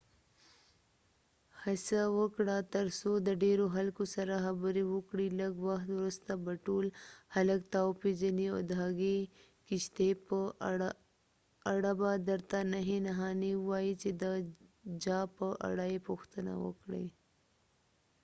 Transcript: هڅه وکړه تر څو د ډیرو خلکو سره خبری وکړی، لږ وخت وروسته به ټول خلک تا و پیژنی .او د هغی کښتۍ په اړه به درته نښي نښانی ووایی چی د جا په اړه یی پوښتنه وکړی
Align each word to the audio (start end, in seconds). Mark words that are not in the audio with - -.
هڅه 1.63 1.99
وکړه 2.19 2.57
تر 2.73 2.85
څو 2.99 3.11
د 3.27 3.29
ډیرو 3.43 3.65
خلکو 3.75 4.03
سره 4.15 4.33
خبری 4.45 4.83
وکړی، 4.93 5.27
لږ 5.39 5.53
وخت 5.67 5.87
وروسته 5.91 6.31
به 6.43 6.53
ټول 6.65 6.85
خلک 7.33 7.59
تا 7.73 7.79
و 7.83 7.89
پیژنی 8.01 8.45
.او 8.53 8.59
د 8.69 8.71
هغی 8.83 9.17
کښتۍ 9.67 10.11
په 10.27 10.39
اړه 11.73 11.91
به 11.99 12.09
درته 12.29 12.57
نښي 12.71 12.97
نښانی 13.05 13.51
ووایی 13.55 13.93
چی 14.01 14.09
د 14.21 14.23
جا 15.03 15.19
په 15.37 15.47
اړه 15.69 15.83
یی 15.91 15.99
پوښتنه 16.07 16.51
وکړی 16.65 17.05